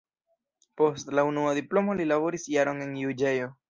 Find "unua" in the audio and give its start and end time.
1.33-1.53